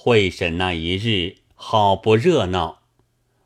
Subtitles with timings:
[0.00, 2.82] 会审那一日，好不热闹。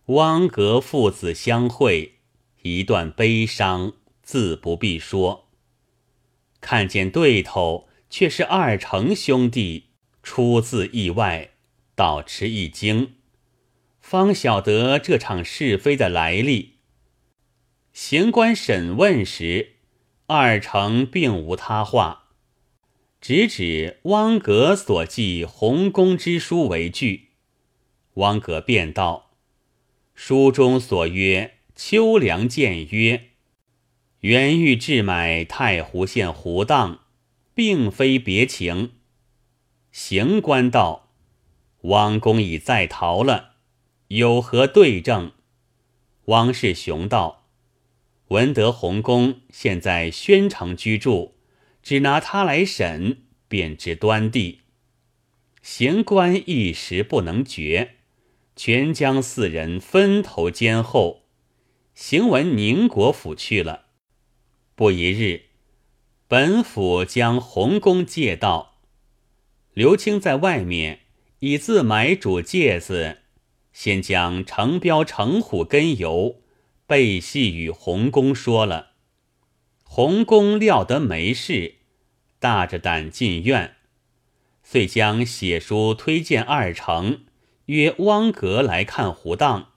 [0.08, 2.16] 汪格父子相会，
[2.60, 5.48] 一段悲伤自不必说。
[6.60, 9.86] 看见对头却是二成兄弟，
[10.22, 11.52] 出自意外，
[11.94, 13.14] 倒吃一惊，
[13.98, 16.74] 方晓得这场是非的来历。
[17.94, 19.76] 行官审问时，
[20.26, 22.21] 二成并无他话。
[23.22, 27.28] 直指汪格所记洪公之书为据，
[28.14, 29.30] 汪格便道
[30.12, 33.28] ：“书中所曰秋凉见曰，
[34.22, 37.02] 原欲置买太湖县湖荡，
[37.54, 38.94] 并非别情。”
[39.92, 41.12] 刑官道
[41.82, 43.52] ：“汪公已在逃了，
[44.08, 45.30] 有何对证？”
[46.26, 47.46] 汪世雄道
[48.30, 51.31] ：“闻得洪公现在宣城居住。”
[51.82, 54.60] 只拿他来审，便知端地。
[55.62, 57.96] 刑官一时不能决，
[58.56, 61.24] 全将四人分头监候，
[61.94, 63.86] 行文宁国府去了。
[64.74, 65.46] 不一日，
[66.28, 68.80] 本府将洪公借到，
[69.74, 71.00] 刘清在外面
[71.40, 73.18] 以自买主戒子，
[73.72, 76.40] 先将程彪、程虎根由
[76.86, 78.91] 背细与洪公说了。
[79.94, 81.74] 洪公料得没事，
[82.38, 83.74] 大着胆进院，
[84.62, 87.24] 遂将写书推荐二成，
[87.66, 89.72] 约汪格来看胡当。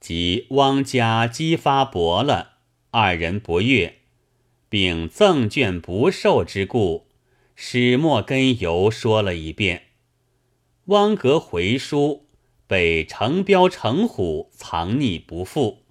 [0.00, 2.54] 及汪家激发薄了，
[2.90, 3.98] 二人不悦，
[4.68, 7.06] 并赠卷不受之故，
[7.54, 9.84] 始末根由说了一遍。
[10.86, 12.26] 汪格回书，
[12.66, 15.84] 被程彪、程虎藏匿不复，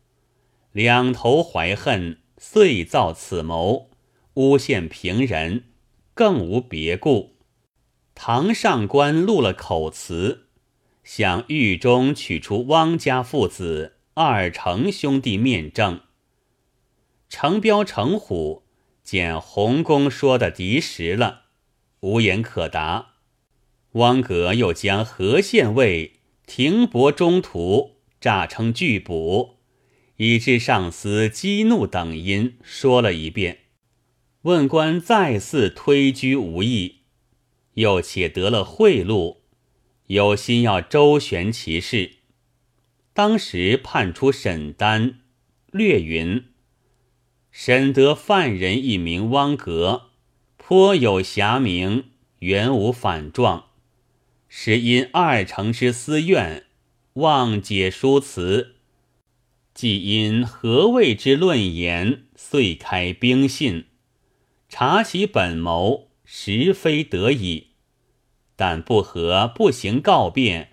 [0.74, 2.19] 两头怀恨。
[2.40, 3.90] 遂造此谋，
[4.36, 5.66] 诬陷平人，
[6.14, 7.36] 更无别故。
[8.16, 10.48] 唐上官录了口词，
[11.04, 16.00] 向狱中取出汪家父子二成兄弟面证。
[17.28, 18.64] 程彪、程虎
[19.04, 21.44] 见洪公说的敌实了，
[22.00, 23.16] 无言可答。
[23.94, 29.59] 汪格又将何县尉停泊中途，诈称拒捕。
[30.22, 33.60] 以致上司激怒等因说了一遍，
[34.42, 37.04] 问官再次推居无益，
[37.76, 39.38] 又且得了贿赂，
[40.08, 42.16] 有心要周旋其事。
[43.14, 45.20] 当时判出沈丹，
[45.72, 46.44] 略云：
[47.50, 50.10] 审得犯人一名汪格，
[50.58, 52.10] 颇有侠名，
[52.40, 53.68] 原无反状，
[54.50, 56.66] 是因二成之私怨，
[57.14, 58.76] 妄解书词。
[59.80, 63.86] 既因何谓之论言，遂开兵信，
[64.68, 67.68] 察其本谋，实非得已。
[68.58, 70.72] 但不和不行告变，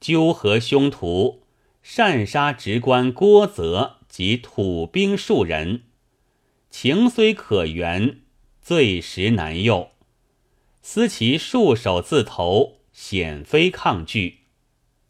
[0.00, 1.42] 纠合凶徒，
[1.82, 5.82] 擅杀直官郭泽及土兵数人，
[6.70, 8.20] 情虽可原，
[8.62, 9.90] 罪实难宥。
[10.80, 14.38] 思其束手自投，显非抗拒，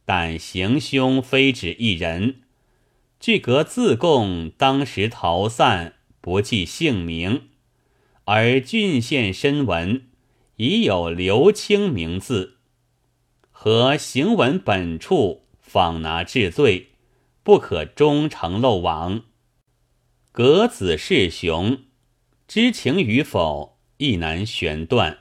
[0.04, 2.40] 但行凶非止一人。
[3.18, 7.48] 具格自供，当时逃散，不记姓名，
[8.24, 10.06] 而郡县申文
[10.56, 12.58] 已有刘清名字，
[13.50, 16.90] 和行文本处访拿治罪，
[17.42, 19.22] 不可终成漏网。
[20.30, 21.84] 格子世雄
[22.46, 25.18] 知情与否，亦难悬断。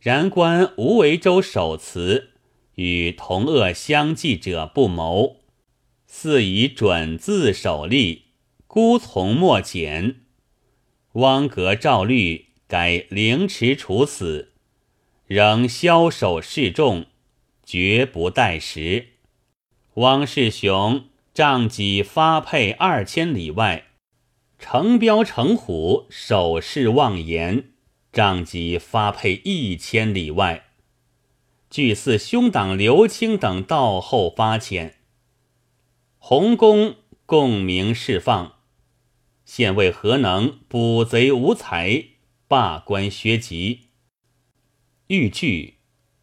[0.00, 2.30] 然观吴为州守祠
[2.74, 5.43] 与同恶相济者不谋。
[6.16, 8.26] 似以准字守立，
[8.68, 10.20] 孤从莫减。
[11.14, 14.52] 汪格照律改凌迟处死，
[15.26, 17.06] 仍枭首示众，
[17.64, 19.08] 绝不待时。
[19.94, 23.86] 汪世雄仗己发配二千里外，
[24.60, 27.72] 程彪、程虎守势妄言，
[28.12, 30.66] 仗己发配一千里外。
[31.68, 34.92] 据似兄党刘清等到后发遣。
[36.26, 38.54] 洪公共鸣释放，
[39.44, 42.02] 县尉何能捕贼无才，
[42.48, 43.88] 罢官削籍。
[45.08, 45.74] 欲据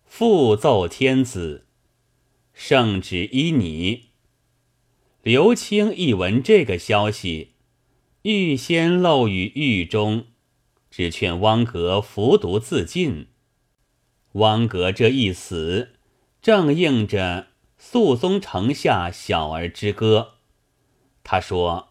[0.03, 1.67] 复奏天子，
[2.51, 4.05] 圣旨依你。
[5.21, 7.51] 刘清一闻这个消息，
[8.23, 10.25] 预先漏于狱中，
[10.89, 13.27] 只劝汪格服毒自尽。
[14.31, 15.93] 汪格这一死，
[16.41, 17.50] 正应着。
[17.83, 20.35] 肃宗城下小儿之歌，
[21.23, 21.89] 他说：“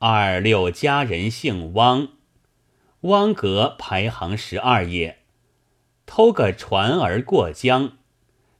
[0.00, 2.08] 二六家人姓汪，
[3.02, 5.18] 汪格排行十二也。
[6.06, 7.98] 偷个船儿过江，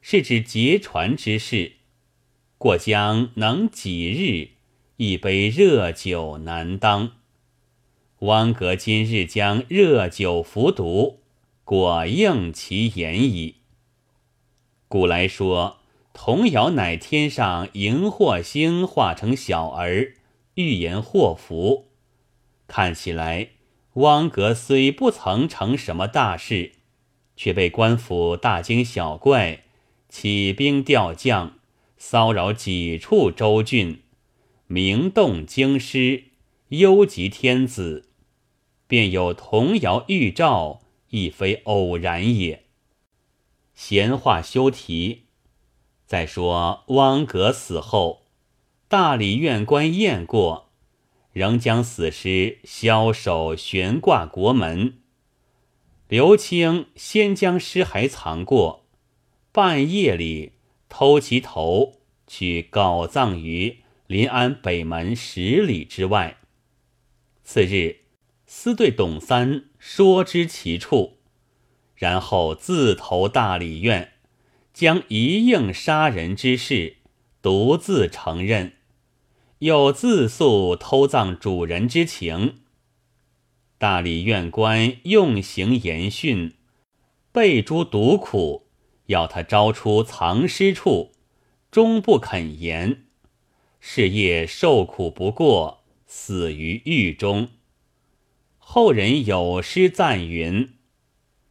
[0.02, 1.76] 是指劫船之事。
[2.58, 4.50] 过江能几日？
[4.98, 7.12] 一杯热酒难当。
[8.18, 11.22] 汪格今日将热酒服毒，
[11.64, 13.56] 果应其言矣。
[14.86, 15.77] 古来说，
[16.20, 20.14] 童谣乃天上荧惑星化成小儿，
[20.54, 21.92] 预言祸福。
[22.66, 23.50] 看起来，
[23.94, 26.72] 汪格虽不曾成什么大事，
[27.36, 29.62] 却被官府大惊小怪，
[30.08, 31.60] 起兵调将，
[31.96, 34.02] 骚扰几处州郡。
[34.66, 36.24] 名动京师，
[36.70, 38.08] 忧及天子，
[38.88, 40.80] 便有童谣预兆，
[41.10, 42.64] 亦非偶然也。
[43.76, 45.27] 闲话休提。
[46.08, 48.22] 再说汪格死后，
[48.88, 50.70] 大理院官验过，
[51.32, 54.94] 仍将死尸枭首悬挂国门。
[56.08, 58.86] 刘清先将尸骸藏过，
[59.52, 60.52] 半夜里
[60.88, 63.80] 偷其头去搞葬于。
[64.06, 66.38] 临安北门十里之外。
[67.44, 68.04] 次日，
[68.46, 71.18] 私对董三说知其处，
[71.94, 74.14] 然后自投大理院，
[74.78, 76.98] 将一应杀人之事
[77.42, 78.74] 独自承认，
[79.58, 82.60] 又自诉偷葬主人之情。
[83.76, 86.54] 大理院官用刑严训，
[87.32, 88.68] 备诸毒苦，
[89.06, 91.10] 要他招出藏尸处，
[91.72, 93.06] 终不肯言。
[93.80, 97.48] 事业受苦不过，死于狱中。
[98.58, 100.74] 后人有诗赞云：“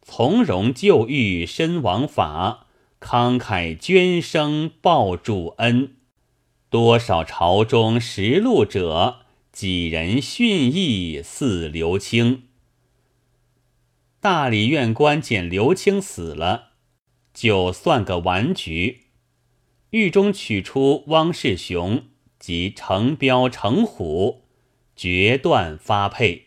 [0.00, 2.67] 从容就狱身亡法，
[3.00, 5.96] 慷慨捐生报主恩。
[6.70, 9.20] 多少朝中实录者，
[9.52, 12.44] 几人殉义似刘清。”
[14.20, 16.72] 大理院官见刘清死了，
[17.32, 19.04] 就算个完局。
[19.90, 22.04] 狱中取出汪世雄。
[22.38, 24.44] 及程彪、程虎
[24.94, 26.44] 决断发配，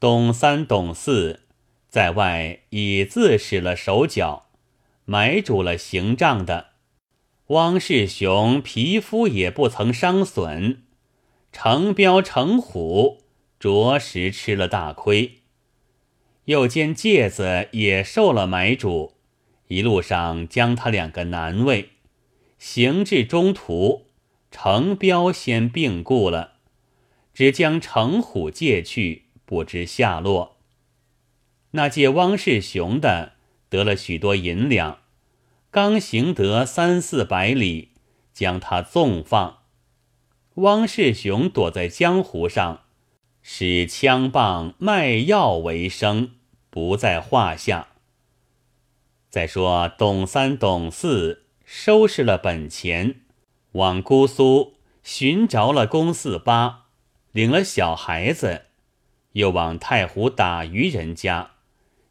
[0.00, 1.42] 董三、董四
[1.88, 4.49] 在外已自使了手脚，
[5.10, 6.68] 买主了行账的。
[7.48, 10.82] 汪世雄皮肤也不曾伤损，
[11.50, 13.24] 程彪、程虎
[13.58, 15.38] 着实吃了大亏。
[16.44, 19.14] 又见介子也受了买主，
[19.66, 21.90] 一路上将他两个难为，
[22.60, 24.06] 行至中途。
[24.52, 26.52] 程彪先病故了，
[27.34, 30.58] 只将程虎借去，不知下落。
[31.72, 33.32] 那借汪世雄的
[33.70, 34.98] 得了许多银两，
[35.70, 37.92] 刚行得三四百里，
[38.34, 39.60] 将他纵放。
[40.56, 42.80] 汪世雄躲在江湖上，
[43.40, 46.32] 使枪棒卖药为生，
[46.68, 47.86] 不在话下。
[49.30, 53.20] 再说董三、董四收拾了本钱。
[53.74, 54.74] 往姑苏
[55.04, 56.86] 寻着了公四八，
[57.30, 58.62] 领了小孩子，
[59.34, 61.52] 又往太湖打渔人家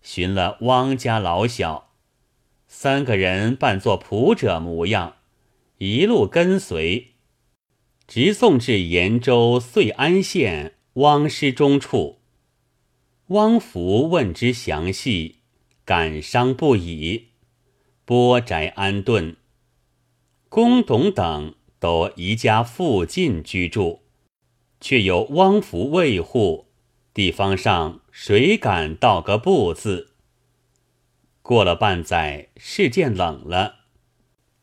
[0.01, 1.91] 寻了汪家老小，
[2.67, 5.17] 三个人扮作仆者模样，
[5.77, 7.15] 一路跟随，
[8.07, 12.19] 直送至延州遂安县汪师中处。
[13.27, 15.37] 汪福问之详细，
[15.85, 17.27] 感伤不已，
[18.05, 19.37] 拨宅安顿。
[20.49, 24.01] 公董等都移家附近居住，
[24.81, 26.65] 却有汪福卫护，
[27.13, 30.09] 地方上谁敢道个不字？
[31.41, 33.85] 过了半载，事件冷了，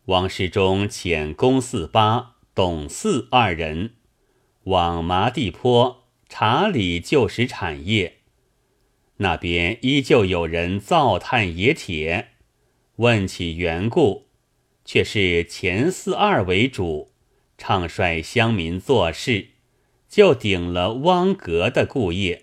[0.05, 3.95] 汪世忠遣公四八、董四二人
[4.65, 8.19] 往麻地坡查理旧时产业，
[9.17, 12.33] 那边依旧有人造炭冶铁，
[12.97, 14.27] 问起缘故。
[14.85, 17.11] 却是钱四二为主，
[17.57, 19.49] 唱率乡民做事，
[20.11, 22.43] 就顶了汪格的故业。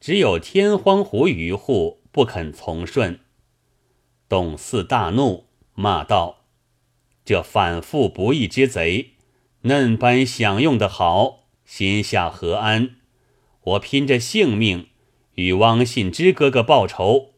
[0.00, 3.20] 只有天荒湖渔户不肯从顺。
[4.28, 6.44] 董四大怒，骂道
[7.24, 9.14] ：“这反复不义之贼，
[9.62, 12.96] 嫩般享用的好，心下何安？
[13.62, 14.88] 我拼着性命
[15.34, 17.34] 与汪信之哥哥报仇，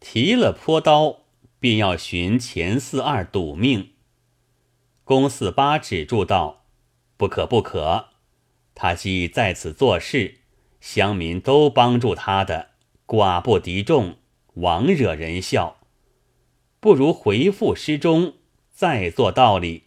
[0.00, 1.20] 提了坡刀。”
[1.60, 3.90] 便要寻钱四二赌命。
[5.02, 6.64] 公四八止住道
[7.18, 8.10] ：“不可不可！
[8.76, 10.42] 他既在此做事，
[10.80, 12.70] 乡民都帮助他的，
[13.06, 14.16] 寡不敌众，
[14.54, 15.78] 枉惹人笑。
[16.80, 18.34] 不如回复诗中，
[18.70, 19.84] 再做道理。”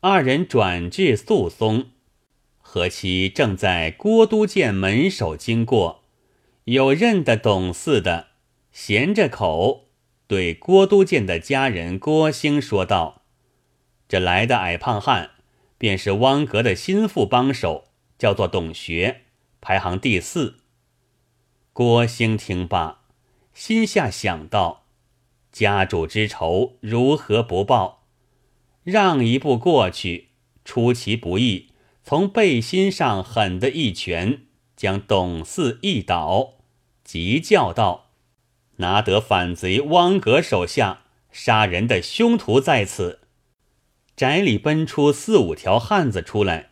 [0.00, 1.90] 二人转至宿松，
[2.58, 6.02] 何其正在郭都监门首经过，
[6.64, 8.28] 有认得董四的，
[8.72, 9.88] 闲着口。
[10.26, 13.22] 对郭都监的家人郭兴说道
[14.08, 15.30] ：“这来的矮胖汉，
[15.76, 17.84] 便是汪格的心腹帮手，
[18.18, 19.22] 叫做董学，
[19.62, 20.56] 排行第四。”
[21.72, 23.00] 郭兴听罢，
[23.54, 24.84] 心下想到：
[25.50, 28.04] 家主之仇，如何不报？
[28.84, 30.28] 让一步过去，
[30.66, 31.70] 出其不意，
[32.04, 34.42] 从背心上狠的一拳，
[34.76, 36.56] 将董四一倒，
[37.04, 38.10] 急叫道
[38.76, 43.20] ：“拿得反贼汪格手下杀人的凶徒在此！”
[44.14, 46.71] 宅里奔出四五条汉子出来，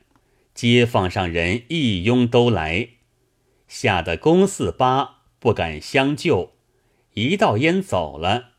[0.60, 2.88] 街坊上人一拥都来。
[3.66, 6.52] 吓得公四八不敢相救，
[7.14, 8.50] 一道烟走了。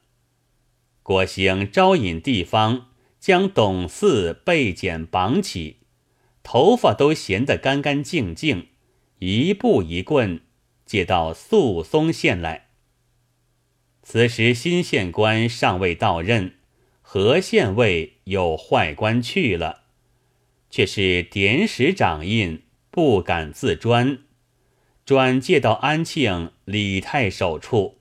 [1.03, 2.87] 郭兴招引地方，
[3.19, 5.81] 将董四被剪绑起，
[6.41, 8.69] 头发都闲得干干净净，
[9.19, 10.41] 一步一棍，
[10.83, 12.69] 接到宿松县来。
[14.01, 16.55] 此时新县官尚未到任，
[17.03, 19.80] 何县尉有坏官去了，
[20.71, 24.17] 却是典史掌印，不敢自专。
[25.05, 27.99] 转借到安庆李太守处。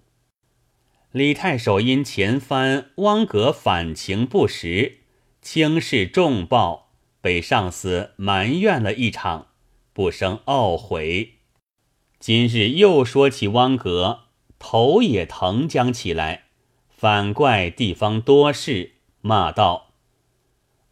[1.11, 5.01] 李太守因前番汪格反情不实，
[5.43, 9.49] 轻视重报，被上司埋怨了一场，
[9.93, 11.33] 不生懊悔。
[12.21, 14.21] 今日又说起汪格，
[14.61, 16.45] 头也疼僵起来，
[16.89, 19.90] 反怪地方多事，骂道：“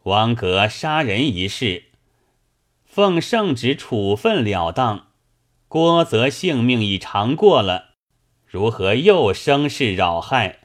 [0.09, 1.85] 王格杀人一事，
[2.85, 5.07] 奉圣旨处分了当。”
[5.69, 7.91] 郭则性命已长过了，
[8.47, 10.61] 如何又生事扰害？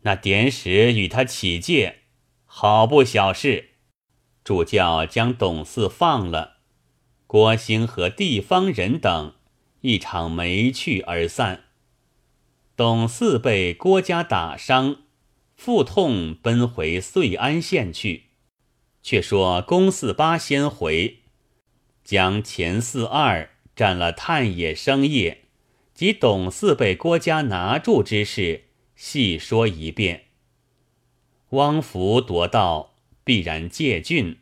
[0.00, 2.00] 那典史与他起戒，
[2.44, 3.70] 好不小事。
[4.42, 6.56] 主教将董四放了，
[7.28, 9.34] 郭兴和地方人等
[9.82, 11.66] 一场没趣而散。
[12.76, 14.96] 董四被郭家打伤，
[15.54, 18.24] 腹痛奔回遂安县去，
[19.06, 21.18] 却说公四八先回，
[22.02, 23.50] 将前四二。
[23.76, 25.42] 占了探野生业
[25.94, 28.64] 及董四被郭家拿住之事，
[28.96, 30.24] 细说一遍。
[31.50, 34.38] 汪福夺道必然借郡，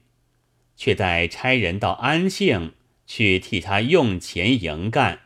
[0.76, 2.74] 却待差人到安庆
[3.08, 5.20] 去替他用钱营干。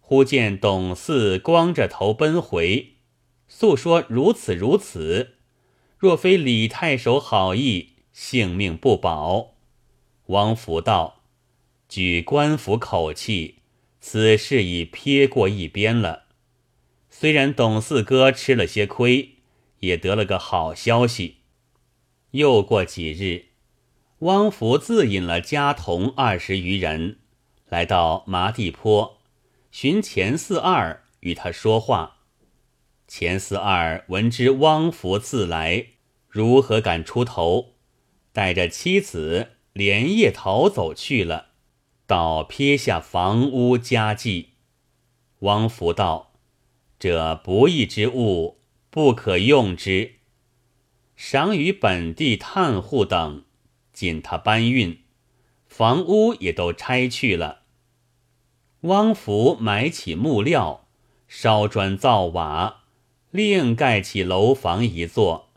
[0.00, 2.96] 忽见董四光着头奔回，
[3.46, 5.36] 诉说如此如此，
[5.96, 9.54] 若非李太守好意，性命不保。
[10.26, 11.18] 汪福道。
[11.88, 13.56] 据官府口气，
[14.00, 16.22] 此事已撇过一边了。
[17.10, 19.36] 虽然董四哥吃了些亏，
[19.80, 21.40] 也得了个好消息。
[22.30, 23.48] 又过几日，
[24.20, 27.18] 汪福自引了家童二十余人，
[27.68, 29.18] 来到麻地坡，
[29.70, 32.20] 寻钱四二与他说话。
[33.06, 35.88] 钱四二闻知汪福自来，
[36.26, 37.74] 如何敢出头？
[38.32, 41.48] 带着妻子连夜逃走去了。
[42.06, 44.50] 到撇下房屋家计，
[45.40, 46.32] 汪福道
[46.98, 48.58] ：“这不义之物，
[48.90, 50.16] 不可用之。
[51.16, 53.44] 赏与本地探户等，
[53.92, 55.02] 尽他搬运，
[55.66, 57.62] 房屋也都拆去了。
[58.82, 60.88] 汪福买起木料，
[61.28, 62.82] 烧砖造瓦，
[63.30, 65.52] 另盖起楼房一座，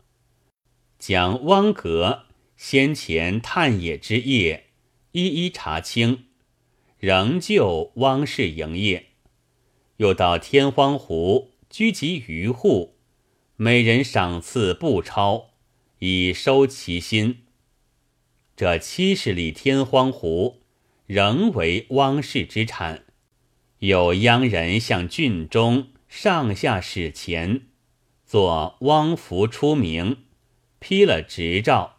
[0.98, 2.25] 将汪阁
[2.56, 4.66] 先前探野之业
[5.12, 6.24] 一一查清。”
[6.98, 9.08] 仍旧汪氏营业，
[9.98, 12.96] 又到天荒湖聚集渔户，
[13.56, 15.50] 每人赏赐不超，
[15.98, 17.44] 以收其心。
[18.56, 20.62] 这七十里天荒湖
[21.04, 23.04] 仍为汪氏之产。
[23.80, 27.66] 有央人向郡中上下使钱，
[28.24, 30.24] 作汪福出名，
[30.78, 31.95] 批了执照。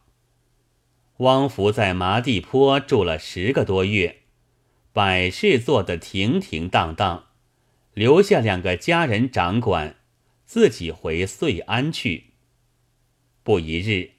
[1.18, 4.18] 汪福在麻地坡住了十个多月。
[4.94, 7.26] 百事做得停停当当，
[7.94, 9.98] 留下两个家人掌管，
[10.46, 12.32] 自己回遂安去。
[13.44, 14.14] 不一日，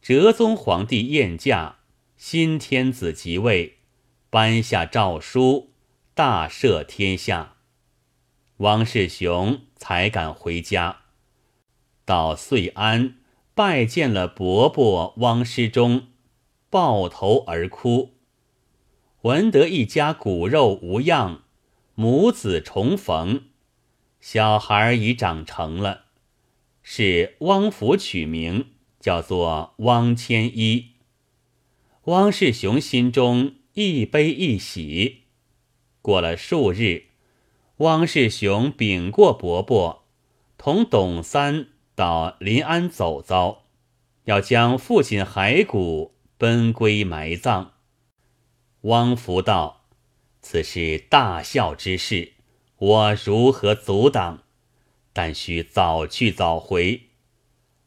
[0.00, 1.78] 哲宗皇帝宴驾，
[2.16, 3.78] 新天子即位，
[4.30, 5.72] 颁下诏书，
[6.14, 7.56] 大赦天下。
[8.58, 11.00] 汪世雄才敢回家，
[12.04, 13.16] 到遂安
[13.52, 16.06] 拜见了伯伯汪师忠，
[16.74, 18.14] 抱头而哭。
[19.22, 21.42] 闻得一家骨肉无恙，
[21.94, 23.44] 母子重逢，
[24.18, 26.06] 小孩已长成了，
[26.82, 30.94] 是汪福取名，叫做汪千一。
[32.06, 35.26] 汪世雄心中一悲一喜。
[36.02, 37.04] 过了数日，
[37.76, 40.06] 汪世雄禀过伯伯，
[40.58, 43.62] 同董三到临安走遭，
[44.24, 47.74] 要将父亲骸骨奔归埋葬。
[48.82, 49.86] 汪福道
[50.42, 52.32] ：“此是大孝之事，
[52.76, 54.42] 我如何阻挡？
[55.12, 57.02] 但须早去早回。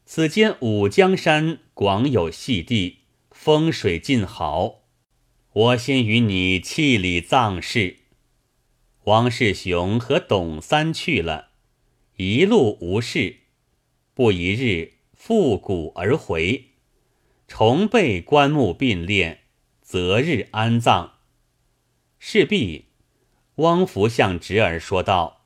[0.06, 3.00] 此间五江山广有细地，
[3.32, 4.86] 风水尽好。
[5.52, 7.98] 我先与你气理葬事。”
[9.06, 11.50] 汪世雄和董三去了，
[12.16, 13.38] 一路无事。
[14.14, 16.67] 不一日，复古而回，
[17.48, 19.42] 重备棺木并列，
[19.82, 21.14] 择日安葬。
[22.20, 22.86] 事毕，
[23.56, 25.46] 汪福向侄儿说道：“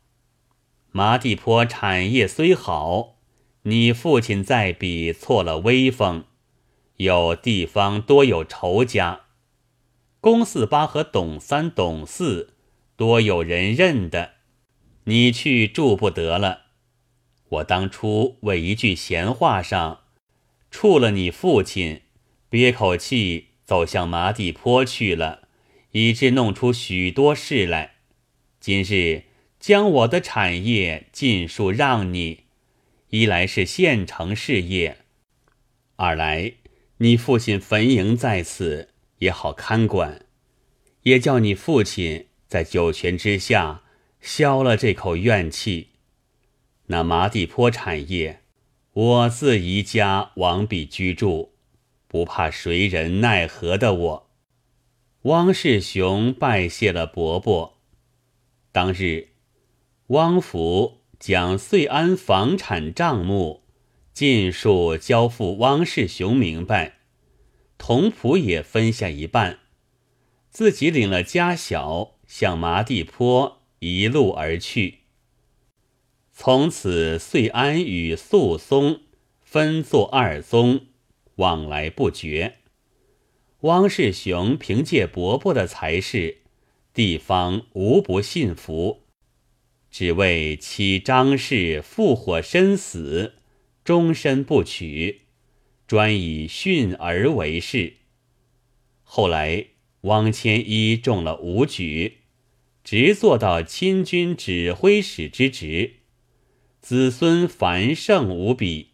[0.91, 3.17] 麻地坡产业虽好，
[3.63, 6.25] 你父亲在彼错了威风，
[6.97, 9.21] 有地方多有仇家，
[10.19, 12.55] 龚四八和董三、董四。”
[12.97, 14.33] 多有人认的，
[15.05, 16.65] 你去住不得了。
[17.49, 20.00] 我当初为一句闲话上，
[20.71, 22.01] 触了你父亲，
[22.49, 25.47] 憋口气走向麻地坡去了，
[25.91, 27.97] 以致弄出许多事来。
[28.59, 29.25] 今日
[29.59, 32.45] 将我的产业尽数让你，
[33.09, 34.97] 一来是县城事业，
[35.97, 36.53] 二来
[36.97, 40.25] 你父亲坟茔在此，也好看管，
[41.03, 42.25] 也叫你父亲。
[42.47, 43.81] 在九泉之下
[44.19, 45.91] 消了这口怨气。
[46.87, 48.40] 那麻地坡产业，
[48.93, 51.53] 我自宜家往彼居住，
[52.07, 53.93] 不怕谁人奈何的。
[53.93, 54.29] 我
[55.23, 57.77] 汪世雄拜谢了伯伯。
[58.71, 59.29] 当日，
[60.07, 63.63] 汪福将遂安房产账目
[64.13, 66.97] 尽数交付汪世雄明白，
[67.77, 69.59] 同仆也分下一半，
[70.49, 72.15] 自己领了家小。
[72.31, 75.00] 向麻地坡一路而去。
[76.43, 79.01] 从此，遂安与肃松
[79.43, 80.87] 分作二宗，
[81.35, 82.55] 往来不绝。
[83.59, 86.39] 汪世雄凭借伯伯的才识，
[86.95, 89.03] 地方无不信服，
[89.91, 93.33] 只为妻张氏复火身死，
[93.83, 95.21] 终身不娶，
[95.85, 97.97] 专以训儿为事。
[99.03, 99.67] 后来，
[100.01, 102.21] 汪千一中了武举。
[102.83, 105.97] 直做到亲军指挥使之职，
[106.81, 108.89] 子孙繁盛无比。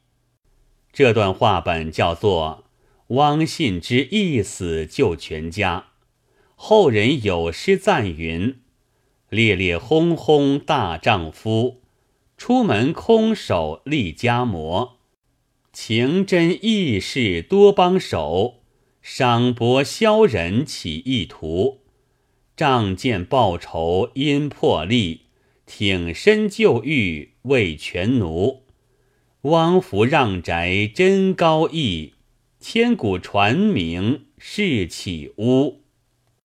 [0.92, 2.66] 这段话本叫做
[3.16, 5.80] 《汪信之一死救全家》，
[6.56, 8.60] 后人有诗赞云
[9.30, 11.82] ：“烈烈轰轰大丈夫，
[12.36, 14.98] 出门空手立家模。
[15.72, 18.64] 情真义士多帮手，
[19.02, 21.82] 赏博骁人起意图。”
[22.58, 25.27] 仗剑报仇因破例，
[25.68, 28.64] 挺身就狱为权奴。
[29.42, 32.14] 汪福让宅真高义，
[32.60, 35.84] 千古传名是起屋。